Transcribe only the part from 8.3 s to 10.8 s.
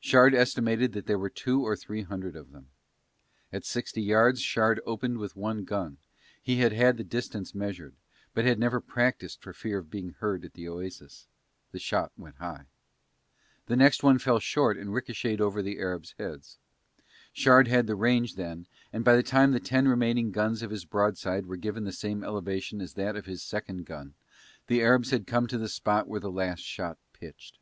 but had never practised for fear of being heard at the